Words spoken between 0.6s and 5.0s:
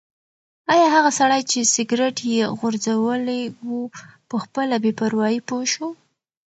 ایا هغه سړی چې سګرټ یې غورځولی و په خپله بې